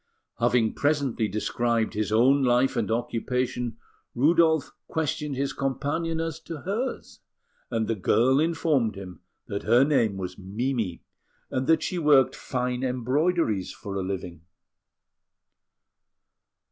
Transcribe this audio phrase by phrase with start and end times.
[0.39, 3.77] Having presently described his own life and occupation,
[4.15, 7.19] Rudolf questioned his companion as to hers;
[7.69, 11.03] and the girl informed him that her name was Mimi,
[11.51, 14.41] and that she worked fine embroideries for a living.